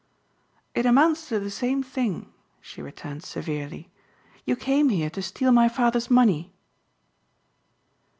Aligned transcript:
"It 0.73 0.87
amounts 0.87 1.29
to 1.29 1.39
the 1.39 1.51
same 1.51 1.83
thing," 1.83 2.33
she 2.59 2.81
returned 2.81 3.21
severely, 3.23 3.91
"you 4.45 4.55
came 4.55 4.89
here 4.89 5.11
to 5.11 5.21
steal 5.21 5.51
my 5.51 5.69
father's 5.69 6.09
money." 6.09 6.51